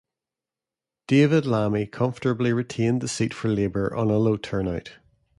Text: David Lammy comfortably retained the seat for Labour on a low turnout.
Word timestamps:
David 1.07 1.45
Lammy 1.45 1.85
comfortably 1.85 2.51
retained 2.51 3.01
the 3.01 3.07
seat 3.07 3.35
for 3.35 3.49
Labour 3.49 3.95
on 3.95 4.09
a 4.09 4.17
low 4.17 4.35
turnout. 4.35 4.93